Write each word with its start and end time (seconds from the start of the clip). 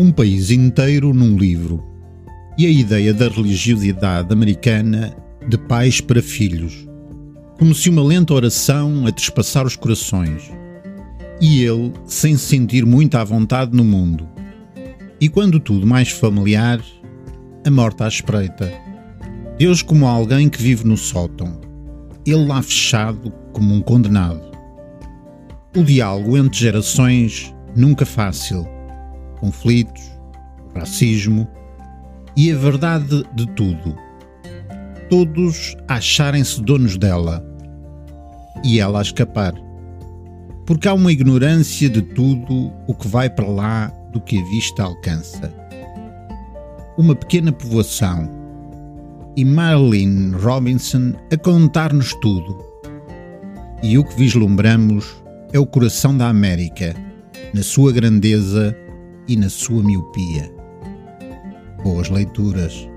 um 0.00 0.12
país 0.12 0.52
inteiro 0.52 1.12
num 1.12 1.36
livro 1.36 1.84
e 2.56 2.64
a 2.66 2.70
ideia 2.70 3.12
da 3.12 3.26
religiosidade 3.26 4.32
americana 4.32 5.12
de 5.48 5.58
pais 5.58 6.00
para 6.00 6.22
filhos, 6.22 6.88
como 7.58 7.74
se 7.74 7.90
uma 7.90 8.04
lenta 8.04 8.32
oração 8.32 9.08
a 9.08 9.10
trespassar 9.10 9.66
os 9.66 9.74
corações, 9.74 10.52
e 11.40 11.64
ele 11.64 11.92
sem 12.06 12.36
se 12.36 12.46
sentir 12.46 12.86
muito 12.86 13.16
à 13.16 13.24
vontade 13.24 13.76
no 13.76 13.82
mundo. 13.82 14.28
E 15.20 15.28
quando 15.28 15.58
tudo 15.58 15.84
mais 15.84 16.10
familiar, 16.10 16.80
a 17.66 17.70
morte 17.70 18.04
à 18.04 18.06
espreita. 18.06 18.72
Deus 19.58 19.82
como 19.82 20.06
alguém 20.06 20.48
que 20.48 20.62
vive 20.62 20.86
no 20.86 20.96
sótão, 20.96 21.60
ele 22.24 22.46
lá 22.46 22.62
fechado 22.62 23.32
como 23.52 23.74
um 23.74 23.80
condenado. 23.80 24.48
O 25.76 25.82
diálogo 25.82 26.36
entre 26.36 26.56
gerações 26.56 27.52
nunca 27.74 28.06
fácil 28.06 28.77
conflitos, 29.40 30.10
racismo 30.74 31.48
e 32.36 32.52
a 32.52 32.56
verdade 32.56 33.24
de 33.34 33.46
tudo. 33.54 33.96
Todos 35.10 35.76
acharem-se 35.88 36.62
donos 36.62 36.96
dela 36.96 37.44
e 38.64 38.78
ela 38.78 39.00
a 39.00 39.02
escapar. 39.02 39.54
Porque 40.66 40.86
há 40.86 40.94
uma 40.94 41.10
ignorância 41.10 41.88
de 41.88 42.02
tudo 42.02 42.72
o 42.86 42.94
que 42.94 43.08
vai 43.08 43.30
para 43.30 43.46
lá 43.46 43.86
do 44.12 44.20
que 44.20 44.38
a 44.38 44.44
vista 44.44 44.82
alcança. 44.82 45.52
Uma 46.96 47.14
pequena 47.14 47.52
povoação 47.52 48.28
e 49.36 49.44
Marilyn 49.44 50.32
Robinson 50.32 51.14
a 51.32 51.36
contar-nos 51.36 52.12
tudo. 52.14 52.58
E 53.82 53.96
o 53.96 54.04
que 54.04 54.16
vislumbramos 54.16 55.16
é 55.52 55.58
o 55.58 55.66
coração 55.66 56.16
da 56.16 56.28
América, 56.28 56.94
na 57.54 57.62
sua 57.62 57.92
grandeza 57.92 58.76
e 59.28 59.36
na 59.36 59.50
sua 59.50 59.82
miopia. 59.82 60.50
Boas 61.84 62.08
leituras. 62.08 62.88